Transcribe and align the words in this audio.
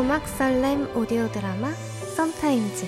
고막 0.00 0.26
설렘 0.26 0.96
오디오 0.96 1.30
드라마 1.30 1.70
썸타임즈 2.16 2.86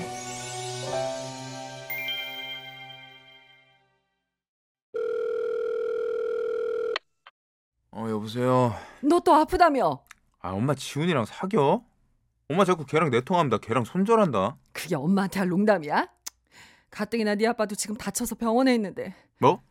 어 7.93 8.09
여보세요. 8.09 8.75
너 9.03 9.21
또 9.21 9.35
아프다며? 9.35 10.03
아 10.41 10.51
엄마 10.53 10.75
지훈이랑 10.75 11.25
사겨? 11.27 11.85
엄마 12.49 12.65
자꾸 12.65 12.85
걔랑 12.87 13.11
내통하면 13.11 13.51
나 13.51 13.59
걔랑 13.59 13.85
손절한다. 13.85 14.57
그게 14.73 14.97
엄마한테 14.97 15.41
할 15.41 15.49
농담이야? 15.49 16.09
가뜩이나 16.91 17.35
네 17.35 17.47
아빠도 17.47 17.75
지금 17.75 17.97
다쳐서 17.97 18.35
병원에 18.35 18.75
있는데 18.75 19.15
뭐? 19.39 19.63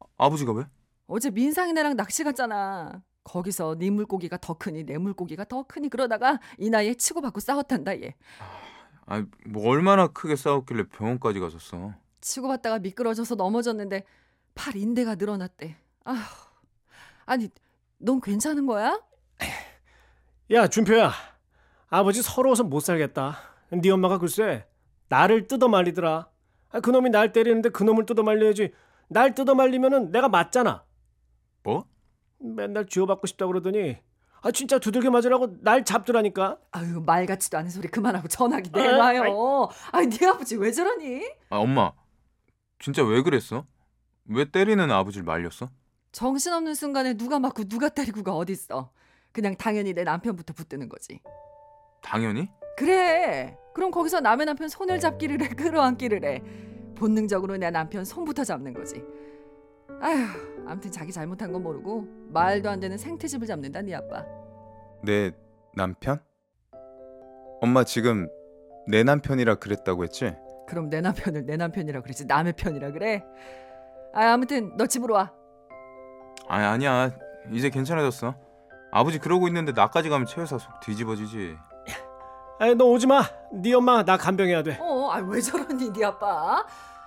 아, 0.00 0.26
아버지가 0.26 0.52
왜? 0.52 0.64
어제 1.06 1.30
민상이네랑 1.30 1.96
낚시 1.96 2.24
갔잖아. 2.24 3.02
거기서 3.24 3.76
네 3.78 3.90
물고기가 3.90 4.36
더 4.36 4.54
크니 4.54 4.84
내 4.84 4.98
물고기가 4.98 5.44
더 5.44 5.62
크니 5.64 5.88
그러다가 5.88 6.38
이 6.58 6.70
나이에 6.70 6.94
치고받고 6.94 7.40
싸웠단다 7.40 8.00
얘. 8.02 8.14
아 9.06 9.24
뭐 9.46 9.68
얼마나 9.68 10.06
크게 10.06 10.36
싸웠길래 10.36 10.84
병원까지 10.88 11.40
가셨어? 11.40 11.92
치고받다가 12.20 12.78
미끄러져서 12.78 13.34
넘어졌는데 13.34 14.04
팔 14.54 14.76
인대가 14.76 15.14
늘어났대. 15.16 15.76
아휴. 16.04 16.16
아니 17.26 17.48
넌 17.98 18.20
괜찮은 18.20 18.66
거야? 18.66 19.00
야 20.50 20.66
준표야 20.68 21.10
아버지 21.88 22.22
서러워서 22.22 22.64
못 22.64 22.80
살겠다 22.80 23.38
네 23.70 23.90
엄마가 23.90 24.18
글쎄 24.18 24.66
나를 25.08 25.46
뜯어 25.48 25.68
말리더라 25.68 26.28
아, 26.70 26.80
그놈이 26.80 27.08
날 27.10 27.32
때리는데 27.32 27.70
그놈을 27.70 28.04
뜯어 28.04 28.22
말려야지 28.22 28.72
날 29.08 29.34
뜯어 29.34 29.54
말리면은 29.54 30.10
내가 30.12 30.28
맞잖아 30.28 30.84
뭐? 31.62 31.86
맨날 32.44 32.86
쥐어받고 32.86 33.26
싶다 33.26 33.46
그러더니 33.46 33.96
아 34.42 34.50
진짜 34.50 34.78
두들겨 34.78 35.10
맞으라고 35.10 35.56
날 35.62 35.84
잡더라니까 35.84 36.58
아유 36.70 37.02
말 37.04 37.24
같지도 37.26 37.56
않은 37.58 37.70
소리 37.70 37.88
그만하고 37.88 38.28
전화기 38.28 38.70
아, 38.74 38.78
내놔요. 38.78 39.68
아니 39.92 40.10
네 40.10 40.26
아버지 40.26 40.56
왜 40.56 40.70
저러니? 40.70 41.22
아 41.48 41.56
엄마 41.56 41.92
진짜 42.78 43.02
왜 43.02 43.22
그랬어? 43.22 43.64
왜 44.26 44.44
때리는 44.50 44.90
아버지를 44.90 45.24
말렸어? 45.24 45.70
정신없는 46.12 46.74
순간에 46.74 47.14
누가 47.14 47.38
맞고 47.38 47.64
누가 47.64 47.88
때리고가 47.88 48.32
어딨어. 48.36 48.90
그냥 49.32 49.56
당연히 49.56 49.92
내 49.94 50.04
남편부터 50.04 50.52
붙드는 50.54 50.88
거지. 50.88 51.20
당연히? 52.02 52.48
그래. 52.76 53.56
그럼 53.74 53.90
거기서 53.90 54.20
남의 54.20 54.46
남편 54.46 54.68
손을 54.68 55.00
잡기를 55.00 55.42
해, 55.42 55.48
끌어안기를 55.48 56.24
해. 56.24 56.42
본능적으로 56.94 57.56
내 57.56 57.70
남편 57.70 58.04
손부터 58.04 58.44
잡는 58.44 58.74
거지. 58.74 59.02
아휴, 60.00 60.66
아무튼 60.66 60.90
자기 60.90 61.12
잘못한 61.12 61.52
건 61.52 61.62
모르고 61.62 62.06
말도 62.30 62.68
안 62.70 62.80
되는 62.80 62.96
생태집을 62.96 63.46
잡는다 63.46 63.82
네 63.82 63.94
아빠. 63.94 64.24
내 65.02 65.32
남편? 65.74 66.20
엄마 67.60 67.84
지금 67.84 68.28
내 68.86 69.02
남편이라 69.02 69.56
그랬다고 69.56 70.04
했지? 70.04 70.34
그럼 70.66 70.88
내 70.90 71.00
남편을 71.00 71.46
내 71.46 71.56
남편이라 71.56 72.00
그러지 72.02 72.26
남의 72.26 72.54
편이라 72.54 72.92
그래. 72.92 73.22
아, 74.14 74.32
아무튼 74.32 74.76
너 74.76 74.86
집으로 74.86 75.14
와. 75.14 75.32
아니 76.48 76.64
아니야 76.64 77.10
이제 77.52 77.70
괜찮아졌어. 77.70 78.34
아버지 78.92 79.18
그러고 79.18 79.48
있는데 79.48 79.72
나까지 79.72 80.08
가면 80.08 80.26
최여사 80.26 80.58
속 80.58 80.80
뒤집어지지. 80.80 81.56
아이 82.60 82.74
너 82.74 82.84
오지 82.84 83.06
마 83.08 83.22
네 83.52 83.72
엄마 83.74 84.04
나 84.04 84.16
간병해야 84.16 84.62
돼 84.62 84.78
어, 84.80 85.10
아 85.10 85.18
왜 85.18 85.40
저러니 85.40 85.92
네 85.92 86.04
아빠? 86.04 86.64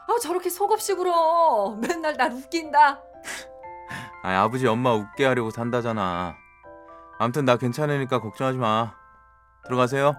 아 0.07 0.19
저렇게 0.21 0.49
속없이 0.49 0.93
굴어. 0.93 1.77
맨날 1.81 2.15
날 2.15 2.31
웃긴다. 2.31 3.01
아니 4.23 4.35
아버지 4.35 4.65
엄마 4.67 4.93
웃게 4.93 5.25
하려고 5.25 5.49
산다잖아. 5.51 6.35
아무튼 7.19 7.45
나 7.45 7.57
괜찮으니까 7.57 8.19
걱정하지 8.21 8.57
마. 8.57 8.93
들어가세요. 9.65 10.15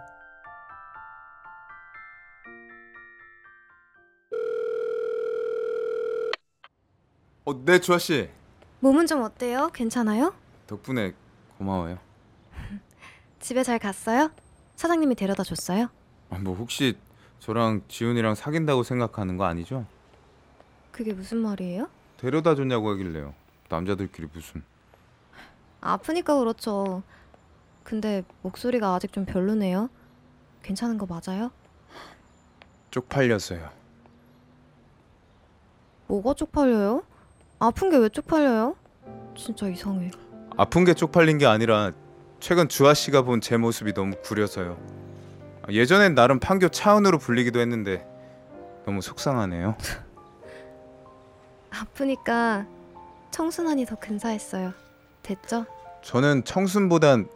어, 7.45 7.65
네 7.65 7.81
주아 7.81 7.99
씨. 7.99 8.29
몸은 8.81 9.07
좀 9.07 9.23
어때요? 9.23 9.69
괜찮아요? 9.73 10.35
덕분에 10.67 11.15
고마워요. 11.57 11.99
집에 13.41 13.63
잘 13.63 13.79
갔어요? 13.79 14.31
사장님이 14.77 15.15
데려다 15.15 15.43
줬어요? 15.43 15.89
아, 16.31 16.39
뭐 16.39 16.55
혹시 16.55 16.97
저랑 17.41 17.83
지훈이랑 17.89 18.35
사귄다고 18.35 18.83
생각하는 18.83 19.37
거 19.37 19.45
아니죠? 19.45 19.87
그게 20.91 21.13
무슨 21.13 21.39
말이에요? 21.39 21.89
데려다 22.17 22.55
줬냐고 22.55 22.91
하길래요. 22.91 23.35
남자들끼리 23.69 24.29
무슨. 24.33 24.63
아프니까 25.81 26.37
그렇죠. 26.39 27.03
근데 27.85 28.23
목소리가 28.43 28.95
아직 28.95 29.13
좀 29.13 29.25
별로네요. 29.25 29.89
괜찮은 30.63 30.99
거 30.99 31.07
맞아요? 31.07 31.51
쪽팔려서요. 32.91 33.71
뭐가 36.09 36.35
쪽팔려요? 36.35 37.03
아픈 37.61 37.91
게 37.91 37.99
왜 37.99 38.09
쪽팔려요? 38.09 38.77
진짜 39.37 39.69
이상해. 39.69 40.11
아픈 40.57 40.85
게 40.85 40.95
쪽팔린 40.95 41.39
게 41.39 41.47
아니라 41.47 41.93
최근 42.41 42.69
주아 42.69 42.95
씨가 42.95 43.23
본 43.23 43.41
제 43.41 43.57
모습이 43.57 43.95
너무 43.95 44.17
구려서요. 44.23 44.77
예전엔 45.71 46.15
나름 46.15 46.41
판교 46.41 46.69
차은우로 46.71 47.19
불리기도 47.19 47.61
했는데 47.61 48.07
너무 48.87 49.03
속상하네요. 49.03 49.77
아프니까 51.71 52.67
청순하니 53.31 53.85
더 53.87 53.97
근사했어요. 53.97 54.73
됐죠? 55.23 55.67
저는 56.03 56.45
청순보단 56.45 57.29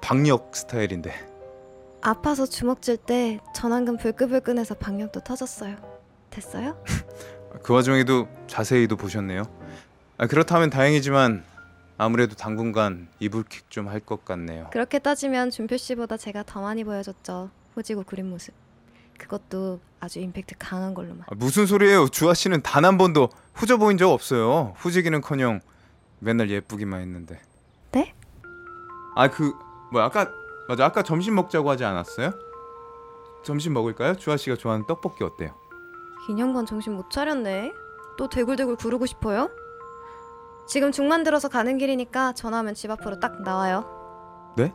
박력 0.00 0.54
스타일인데 0.54 1.12
아파서 2.02 2.46
주먹 2.46 2.82
질 2.82 2.96
때 2.96 3.40
전완근 3.54 3.96
불끈불끈해서 3.96 4.76
박력도 4.76 5.20
터졌어요. 5.20 5.76
됐어요? 6.30 6.82
그 7.62 7.72
와중에도 7.74 8.28
자세히도 8.46 8.96
보셨네요. 8.96 9.42
아, 10.18 10.26
그렇다면 10.26 10.70
다행이지만 10.70 11.44
아무래도 11.98 12.34
당분간 12.34 13.08
이불킥 13.20 13.70
좀 13.70 13.88
할 13.88 14.00
것 14.00 14.24
같네요. 14.24 14.68
그렇게 14.72 14.98
따지면 14.98 15.50
준표 15.50 15.76
씨보다 15.76 16.16
제가 16.16 16.42
더 16.44 16.60
많이 16.60 16.84
보여줬죠. 16.84 17.50
호지고 17.76 18.02
구린 18.04 18.28
모습. 18.30 18.54
그것도 19.18 19.80
아주 20.00 20.18
임팩트 20.18 20.56
강한 20.58 20.94
걸로만. 20.94 21.24
아, 21.30 21.34
무슨 21.34 21.66
소리예요? 21.66 22.08
주아 22.08 22.34
씨는 22.34 22.62
단 22.62 22.84
한 22.84 22.98
번도 22.98 23.28
후져 23.54 23.76
보인 23.76 23.96
적 23.98 24.10
없어요. 24.10 24.74
후지기는커녕 24.76 25.60
맨날 26.18 26.50
예쁘기만 26.50 27.00
했는데. 27.00 27.40
네? 27.92 28.14
아 29.14 29.28
그뭐 29.28 30.00
아까 30.00 30.30
맞아 30.68 30.84
아까 30.86 31.02
점심 31.02 31.34
먹자고 31.36 31.70
하지 31.70 31.84
않았어요? 31.84 32.32
점심 33.44 33.72
먹을까요? 33.74 34.16
주아 34.16 34.36
씨가 34.36 34.56
좋아하는 34.56 34.86
떡볶이 34.86 35.22
어때요? 35.24 35.54
2년간 36.28 36.66
정신 36.66 36.94
못 36.94 37.10
차렸네. 37.10 37.72
또 38.18 38.28
대굴대굴 38.28 38.76
구르고 38.76 39.06
싶어요? 39.06 39.50
지금 40.66 40.92
죽만 40.92 41.24
들어서 41.24 41.48
가는 41.48 41.76
길이니까 41.78 42.32
전화하면 42.34 42.74
집 42.74 42.90
앞으로 42.90 43.18
딱 43.20 43.42
나와요. 43.42 43.84
네? 44.56 44.72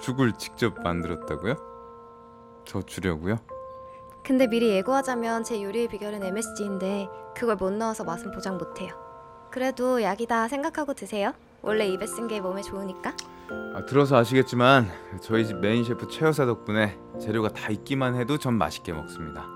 죽을 0.00 0.32
직접 0.34 0.80
만들었다고요? 0.82 1.54
저 2.66 2.82
주려고요? 2.82 3.38
근데 4.24 4.46
미리 4.48 4.70
예고하자면 4.70 5.44
제 5.44 5.62
요리의 5.62 5.88
비결은 5.88 6.22
MSG인데 6.22 7.08
그걸 7.36 7.56
못 7.56 7.72
넣어서 7.72 8.04
맛은 8.04 8.32
보장 8.32 8.58
못해요. 8.58 8.92
그래도 9.50 10.02
약이다 10.02 10.48
생각하고 10.48 10.94
드세요. 10.94 11.32
원래 11.62 11.86
입에 11.86 12.06
쓴 12.06 12.26
게 12.28 12.40
몸에 12.40 12.62
좋으니까. 12.62 13.14
아, 13.74 13.86
들어서 13.86 14.16
아시겠지만 14.16 14.90
저희 15.22 15.46
집 15.46 15.56
메인 15.60 15.84
셰프 15.84 16.08
최 16.08 16.26
여사 16.26 16.44
덕분에 16.44 16.98
재료가 17.20 17.50
다 17.50 17.70
있기만 17.70 18.16
해도 18.16 18.36
전 18.38 18.54
맛있게 18.54 18.92
먹습니다. 18.92 19.46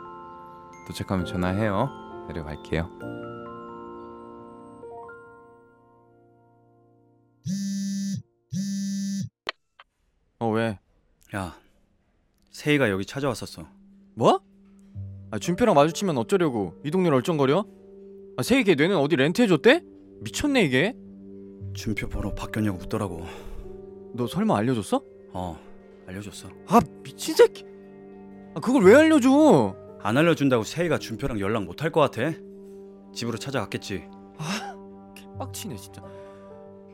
도착하면 0.86 1.26
전화해요. 1.26 1.88
내려갈게요. 2.28 2.88
어 10.38 10.48
왜? 10.50 10.78
야, 11.34 11.54
세희가 12.60 12.90
여기 12.90 13.06
찾아왔었어. 13.06 13.66
뭐? 14.14 14.40
아 15.30 15.38
준표랑 15.38 15.74
마주치면 15.74 16.18
어쩌려고 16.18 16.74
이 16.84 16.90
동네를 16.90 17.16
얼쩡거려? 17.16 17.64
아 18.36 18.42
세희 18.42 18.64
걔 18.64 18.74
뇌는 18.74 18.96
어디 18.96 19.16
렌트해줬대? 19.16 19.82
미쳤네 20.20 20.62
이게 20.64 20.94
준표 21.72 22.08
번호 22.08 22.34
바뀌었냐고 22.34 22.76
묻더라고. 22.78 23.24
너 24.14 24.26
설마 24.26 24.56
알려줬어? 24.58 25.02
어, 25.32 25.58
알려줬어. 26.06 26.48
아 26.66 26.80
미친 27.02 27.34
새끼 27.34 27.64
아 28.54 28.60
그걸 28.60 28.82
왜 28.84 28.94
알려줘 28.94 29.74
안 30.02 30.16
알려준다고 30.18 30.64
세희가 30.64 30.98
준표랑 30.98 31.40
연락 31.40 31.64
못 31.64 31.82
할 31.82 31.90
것 31.90 32.00
같아? 32.00 32.32
집으로 33.14 33.38
찾아갔겠지. 33.38 34.04
빡치네 35.38 35.76
진짜 35.76 36.02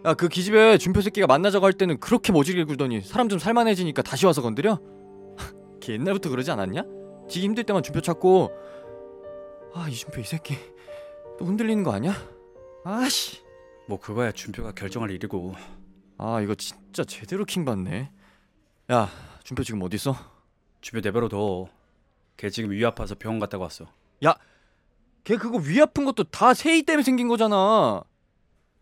야 0.04 0.14
그 0.14 0.28
기집애 0.28 0.78
준표 0.78 1.00
새끼가 1.00 1.26
만나자고 1.26 1.66
할 1.66 1.72
때는 1.72 1.98
그렇게 1.98 2.30
모질게 2.30 2.62
굴더니 2.64 3.00
사람 3.00 3.28
좀 3.28 3.40
살만해지니까 3.40 4.02
다시 4.02 4.24
와서 4.26 4.40
건드려? 4.42 4.78
걔 5.86 5.92
옛날부터 5.92 6.30
그러지 6.30 6.50
않았냐? 6.50 6.82
지기 7.28 7.44
힘들 7.44 7.62
때만 7.62 7.80
준표 7.84 8.00
찾고 8.00 8.50
아 9.72 9.88
이준표 9.88 10.20
이 10.20 10.24
새끼 10.24 10.56
또 11.38 11.44
흔들리는 11.44 11.84
거 11.84 11.92
아니야? 11.92 12.12
아씨 12.84 13.40
뭐 13.86 14.00
그거야 14.00 14.32
준표가 14.32 14.72
결정할 14.72 15.12
일이고. 15.12 15.54
아 16.18 16.40
이거 16.40 16.56
진짜 16.56 17.04
제대로 17.04 17.44
킹 17.44 17.64
받네 17.64 18.10
야 18.90 19.08
준표 19.44 19.62
지금 19.62 19.80
어디 19.82 19.94
있어? 19.94 20.16
준표 20.80 21.00
내버려 21.00 21.28
둬. 21.28 21.68
걔 22.36 22.50
지금 22.50 22.72
위 22.72 22.84
아파서 22.84 23.14
병원 23.14 23.38
갔다고 23.38 23.62
왔어. 23.62 23.86
걔 25.22 25.36
그거 25.36 25.58
위 25.58 25.80
아픈 25.80 26.04
것도 26.04 26.24
다 26.24 26.52
세이 26.52 26.82
때문에 26.82 27.04
생긴 27.04 27.28
거잖아. 27.28 28.02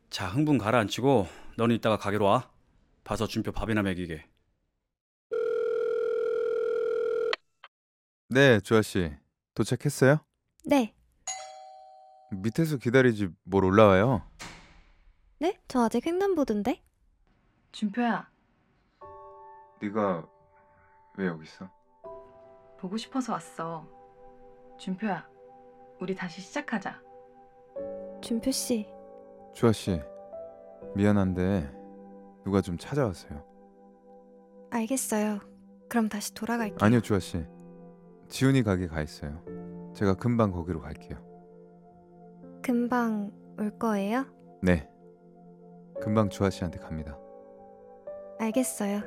자 0.08 0.26
흥분 0.28 0.56
가라앉히고 0.56 1.28
너는 1.56 1.76
이따가 1.76 1.98
가게로 1.98 2.24
와. 2.24 2.48
봐서 3.02 3.26
준표 3.26 3.52
밥이나 3.52 3.82
먹이게. 3.82 4.24
네, 8.28 8.60
주아 8.60 8.82
씨. 8.82 9.12
도착했어요? 9.54 10.18
네. 10.64 10.94
밑에서 12.30 12.76
기다리지 12.78 13.28
뭘 13.44 13.64
올라와요? 13.64 14.22
네? 15.38 15.60
저 15.68 15.84
아직 15.84 16.06
횡단보도인데? 16.06 16.82
준표야, 17.72 18.28
네가 19.82 20.26
왜 21.18 21.26
여기 21.26 21.44
있어? 21.44 21.68
보고 22.78 22.96
싶어서 22.96 23.32
왔어. 23.32 23.86
준표야, 24.78 25.28
우리 26.00 26.14
다시 26.14 26.40
시작하자. 26.40 27.00
준표 28.22 28.50
씨. 28.50 28.88
주아 29.54 29.70
씨. 29.72 30.00
미안한데 30.96 31.70
누가 32.44 32.60
좀 32.60 32.76
찾아왔어요. 32.78 33.44
알겠어요. 34.70 35.40
그럼 35.88 36.08
다시 36.08 36.32
돌아갈게요. 36.34 36.78
아니요, 36.80 37.00
주아 37.00 37.18
씨. 37.20 37.44
지훈이 38.34 38.64
가게 38.64 38.88
가 38.88 39.00
있어요. 39.00 39.40
제가 39.94 40.14
금방 40.14 40.50
거기로 40.50 40.80
갈게요. 40.80 41.24
금방 42.64 43.30
올 43.56 43.78
거예요? 43.78 44.26
네. 44.60 44.90
금방 46.02 46.28
주아 46.30 46.50
씨한테 46.50 46.80
갑니다. 46.80 47.16
알겠어요. 48.40 49.02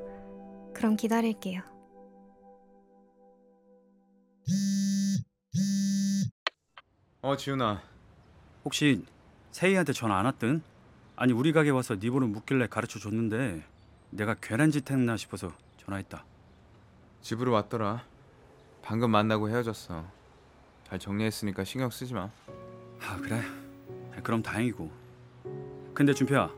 그럼 0.74 0.96
기다릴게요. 0.96 1.60
어, 7.22 7.36
지훈아. 7.36 7.82
혹시 8.64 9.04
세희한테 9.52 9.92
전화 9.92 10.20
안 10.20 10.26
왔든? 10.26 10.62
아니 11.18 11.34
우리 11.34 11.52
가게 11.52 11.70
와서 11.70 12.00
네 12.00 12.10
번호 12.10 12.28
묻길래 12.28 12.68
가르쳐 12.68 12.98
줬는데 12.98 13.62
내가 14.12 14.36
괜한 14.36 14.72
짓 14.72 14.90
했나 14.90 15.18
싶어서 15.18 15.52
전화했다. 15.80 16.24
집으로 17.20 17.52
왔더라. 17.52 18.06
방금 18.88 19.12
만나고 19.12 19.50
헤어졌어. 19.50 20.02
잘 20.88 20.98
정리했으니까 20.98 21.66
신경 21.66 21.90
쓰지 21.90 22.14
마. 22.14 22.30
아 23.02 23.18
그래? 23.22 23.42
그럼 24.24 24.42
다행이고. 24.42 24.90
근데 25.94 26.14
준표야 26.14 26.50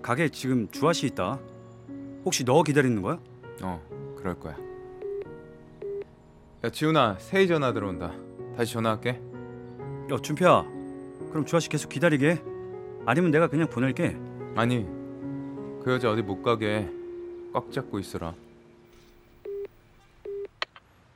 가게 0.00 0.28
지금 0.28 0.70
주아 0.70 0.92
씨 0.92 1.06
있다. 1.08 1.40
혹시 2.24 2.44
너 2.44 2.62
기다리는 2.62 3.02
거야? 3.02 3.18
어, 3.62 4.14
그럴 4.16 4.38
거야. 4.38 4.56
야, 6.62 6.70
지훈아, 6.70 7.16
세희 7.18 7.48
전화 7.48 7.72
들어온다. 7.72 8.12
다시 8.56 8.74
전화할게. 8.74 9.20
야 10.12 10.16
준표야 10.22 10.62
그럼 11.30 11.44
주아 11.44 11.58
씨 11.58 11.68
계속 11.68 11.88
기다리게. 11.88 12.44
아니면 13.06 13.32
내가 13.32 13.48
그냥 13.48 13.68
보낼게. 13.68 14.16
아니, 14.54 14.84
그 15.82 15.86
여자 15.88 16.12
어디 16.12 16.22
못 16.22 16.42
가게 16.42 16.88
꽉 17.52 17.72
잡고 17.72 17.98
있어라. 17.98 18.36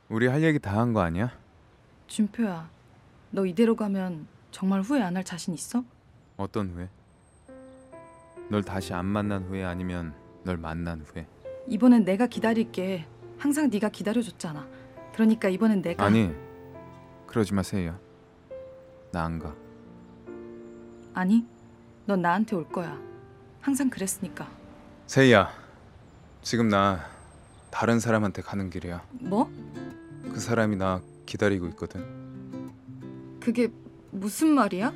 우리 0.09 0.27
할 0.27 0.41
얘기 0.43 0.59
다 0.59 0.77
한 0.79 0.93
거 0.93 1.01
아니야? 1.01 1.31
준표야, 2.07 2.69
너 3.31 3.45
이대로 3.45 3.75
가면 3.75 4.27
정말 4.51 4.81
후회 4.81 5.01
안 5.01 5.15
할 5.17 5.23
자신 5.23 5.53
있어? 5.53 5.83
어떤 6.37 6.69
후회? 6.69 6.89
널 8.49 8.63
다시 8.63 8.93
안 8.93 9.05
만난 9.05 9.43
후회 9.43 9.63
아니면 9.65 10.13
널 10.43 10.57
만난 10.57 11.01
후회? 11.01 11.27
이번엔 11.67 12.05
내가 12.05 12.27
기다릴게. 12.27 13.05
항상 13.37 13.69
네가 13.69 13.89
기다려줬잖아. 13.89 14.65
그러니까 15.13 15.49
이번엔 15.49 15.81
내가 15.81 16.05
아니, 16.05 16.33
그러지 17.27 17.53
마, 17.53 17.61
세희야. 17.61 17.99
나안 19.11 19.37
가. 19.39 19.53
아니, 21.13 21.45
넌 22.05 22.21
나한테 22.21 22.55
올 22.55 22.67
거야. 22.69 22.97
항상 23.59 23.89
그랬으니까. 23.89 24.49
세희야, 25.07 25.49
지금 26.41 26.69
나 26.69 27.05
다른 27.69 27.99
사람한테 27.99 28.41
가는 28.41 28.69
길이야. 28.69 29.03
뭐? 29.11 29.51
그 30.37 30.41
사람이 30.41 30.75
나 30.75 31.01
기다리고 31.25 31.65
있거든. 31.69 32.05
그게 33.39 33.69
무슨 34.11 34.49
말이야? 34.49 34.93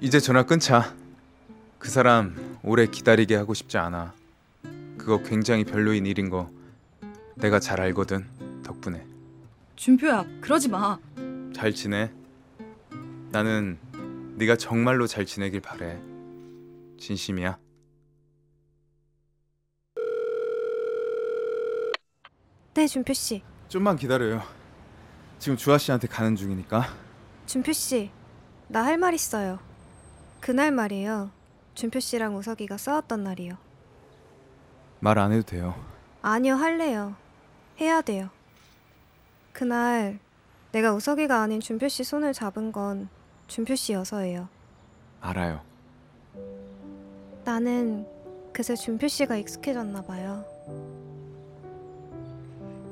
이제 0.00 0.20
전화 0.20 0.44
끊자. 0.44 0.94
그 1.80 1.90
사람 1.90 2.60
오래 2.62 2.86
기다리게 2.86 3.34
하고 3.34 3.54
싶지 3.54 3.76
않아. 3.78 4.14
그거 4.96 5.20
굉장히 5.24 5.64
별로인 5.64 6.06
일인 6.06 6.30
거 6.30 6.48
내가 7.34 7.58
잘 7.58 7.80
알거든. 7.80 8.24
덕분에 8.62 9.04
준표야, 9.74 10.26
그러지 10.40 10.68
마. 10.68 10.96
잘 11.52 11.72
지내. 11.72 12.12
나는 13.32 13.80
네가 14.36 14.54
정말로 14.54 15.08
잘 15.08 15.26
지내길 15.26 15.60
바래. 15.60 16.00
진심이야. 17.00 17.58
네, 22.74 22.86
준표 22.86 23.12
씨. 23.12 23.42
좀만 23.72 23.96
기다려요. 23.96 24.42
지금 25.38 25.56
주아 25.56 25.78
씨한테 25.78 26.06
가는 26.06 26.36
중이니까. 26.36 26.88
준표 27.46 27.72
씨. 27.72 28.10
나 28.68 28.84
할 28.84 28.98
말 28.98 29.14
있어요. 29.14 29.58
그날 30.40 30.70
말이에요. 30.72 31.30
준표 31.74 31.98
씨랑 31.98 32.36
우석이가 32.36 32.76
싸웠던 32.76 33.24
날이요. 33.24 33.56
말 35.00 35.16
안 35.18 35.32
해도 35.32 35.42
돼요. 35.42 35.74
아니요, 36.20 36.56
할래요. 36.56 37.16
해야 37.80 38.02
돼요. 38.02 38.28
그날 39.54 40.18
내가 40.72 40.92
우석이가 40.92 41.40
아닌 41.40 41.58
준표 41.60 41.88
씨 41.88 42.04
손을 42.04 42.34
잡은 42.34 42.72
건 42.72 43.08
준표 43.46 43.74
씨여서예요. 43.74 44.48
알아요. 45.22 45.62
나는 47.46 48.06
그새 48.52 48.74
준표 48.76 49.08
씨가 49.08 49.36
익숙해졌나 49.38 50.02
봐요. 50.02 50.44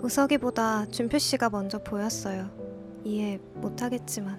우석이보다 0.02 0.86
준표 0.86 1.18
씨가 1.18 1.50
먼저 1.50 1.78
보였어요. 1.78 2.48
이해 3.04 3.38
못하겠지만. 3.54 4.38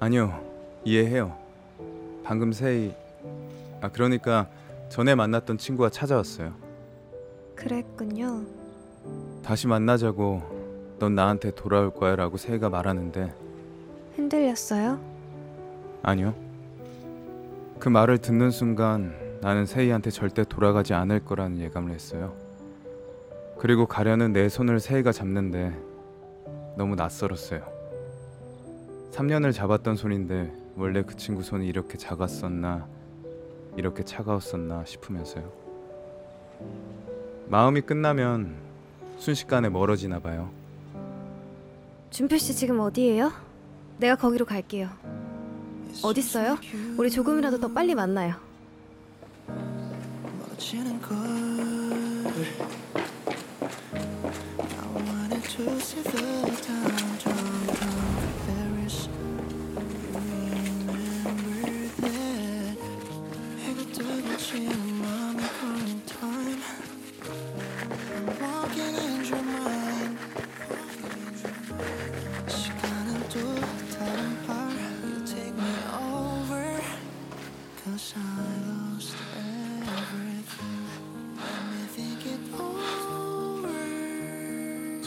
아니요. 0.00 0.40
이해해요. 0.84 1.36
방금 2.22 2.52
세이 2.52 2.94
아 3.80 3.88
그러니까 3.88 4.48
전에 4.88 5.14
만났던 5.14 5.58
친구가 5.58 5.90
찾아왔어요. 5.90 6.52
그랬군요. 7.54 8.44
다시 9.42 9.66
만나자고 9.66 10.96
넌 10.98 11.14
나한테 11.14 11.50
돌아올 11.52 11.90
거야라고 11.90 12.36
세이가 12.36 12.68
말하는데 12.68 13.32
흔들렸어요? 14.16 15.00
아니요. 16.02 16.34
그 17.78 17.88
말을 17.88 18.18
듣는 18.18 18.50
순간 18.50 19.14
나는 19.40 19.64
세이한테 19.66 20.10
절대 20.10 20.44
돌아가지 20.44 20.94
않을 20.94 21.24
거라는 21.24 21.58
예감을 21.60 21.92
했어요. 21.92 22.34
그리고 23.58 23.86
가려는 23.86 24.32
내 24.32 24.48
손을 24.48 24.78
세이가 24.78 25.10
잡는데 25.12 25.76
너무 26.76 26.94
낯설었어요. 26.94 27.62
3년을 29.10 29.52
잡았던 29.52 29.96
손인데 29.96 30.52
원래 30.76 31.02
그 31.02 31.16
친구 31.16 31.42
손이 31.42 31.66
이렇게 31.66 31.98
작았었나 31.98 32.86
이렇게 33.76 34.04
차가웠었나 34.04 34.84
싶으면서요. 34.84 35.52
마음이 37.48 37.80
끝나면 37.80 38.54
순식간에 39.18 39.68
멀어지나 39.68 40.20
봐요. 40.20 40.50
준표 42.10 42.38
씨 42.38 42.54
지금 42.54 42.78
어디예요? 42.78 43.32
내가 43.98 44.14
거기로 44.14 44.44
갈게요. 44.44 44.88
어딨어요? 46.04 46.58
우리 46.96 47.10
조금이라도 47.10 47.58
더 47.58 47.68
빨리 47.68 47.94
만나요. 47.96 48.34
choose 55.58 55.92
the 56.04 56.56
time. 56.62 56.97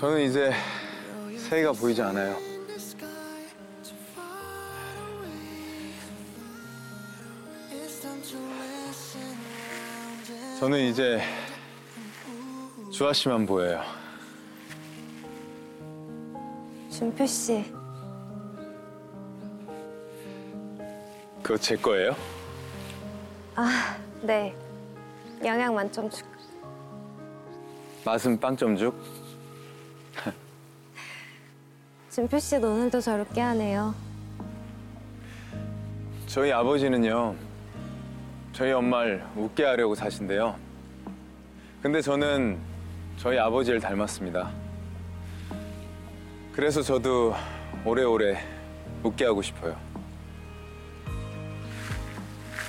저는 0.01 0.22
이제 0.22 0.51
세이가 1.38 1.74
보이지 1.74 2.01
않아요. 2.01 2.36
저는 10.60 10.79
이제 10.79 11.22
수아 12.91 13.13
씨만 13.13 13.46
보여요. 13.46 13.84
준표 16.89 17.24
씨, 17.27 17.63
그거 21.43 21.55
제 21.60 21.75
거예요? 21.75 22.15
아, 23.53 24.00
네. 24.24 24.55
영양 25.46 25.75
만점 25.75 26.10
주. 26.10 26.24
맛은 28.03 28.39
빵점 28.39 28.75
죽? 28.75 29.21
준표 32.12 32.38
씨도 32.38 32.70
오늘도 32.70 33.00
저 33.00 33.15
웃게 33.15 33.39
하네요. 33.39 33.96
저희 36.27 36.51
아버지는요. 36.51 37.36
저희 38.51 38.74
엄마를 38.74 39.24
웃게 39.34 39.63
하려고 39.63 39.96
사신대요. 39.96 40.53
근데 41.82 42.01
저는 42.01 42.60
저희 43.15 43.39
아버지를 43.39 43.80
닮았습니다. 43.80 44.51
그래서 46.51 46.82
저도 46.82 47.34
오래오래 47.86 48.44
웃게 49.03 49.24
하고 49.24 49.41
싶어요. 49.41 49.77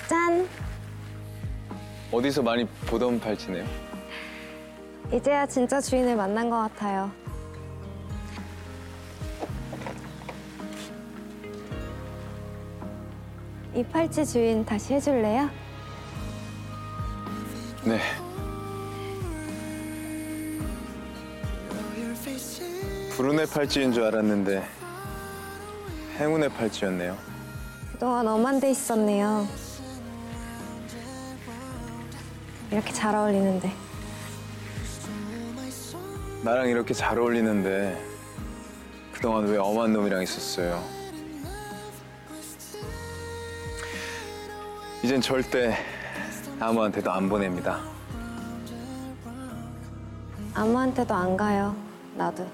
짠! 0.08 0.48
어디서 2.12 2.42
많이 2.42 2.64
보던 2.86 3.18
팔찌네요. 3.18 3.66
이제야 5.12 5.44
진짜 5.46 5.80
주인을 5.80 6.14
만난 6.14 6.48
것 6.48 6.58
같아요. 6.58 7.10
이 13.74 13.82
팔찌 13.84 14.26
주인 14.26 14.64
다시 14.66 14.92
해줄래요? 14.92 15.48
네. 17.84 17.98
불운의 23.16 23.46
팔찌인 23.46 23.92
줄 23.92 24.04
알았는데 24.04 24.62
행운의 26.18 26.50
팔찌였네요. 26.50 27.16
그동안 27.92 28.26
엄한 28.28 28.60
데 28.60 28.70
있었네요. 28.70 29.46
이렇게 32.70 32.92
잘 32.92 33.14
어울리는데. 33.14 33.72
나랑 36.42 36.68
이렇게 36.68 36.92
잘 36.92 37.18
어울리는데 37.18 37.98
그동안 39.12 39.46
왜 39.46 39.56
엄한 39.56 39.92
놈이랑 39.92 40.22
있었어요? 40.22 41.01
이젠 45.02 45.20
절대 45.20 45.76
아무한테도 46.60 47.10
안 47.10 47.28
보냅니다. 47.28 47.80
아무한테도 50.54 51.12
안 51.12 51.36
가요. 51.36 51.74
나도. 52.14 52.46